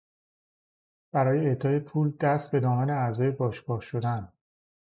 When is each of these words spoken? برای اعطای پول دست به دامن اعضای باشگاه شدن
برای 1.11 1.47
اعطای 1.47 1.79
پول 1.79 2.11
دست 2.11 2.51
به 2.51 2.59
دامن 2.59 2.89
اعضای 2.89 3.31
باشگاه 3.31 3.81
شدن 3.81 4.31